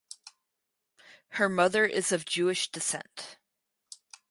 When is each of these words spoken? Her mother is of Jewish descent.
Her 1.33 1.47
mother 1.47 1.85
is 1.85 2.11
of 2.11 2.25
Jewish 2.25 2.71
descent. 2.71 3.37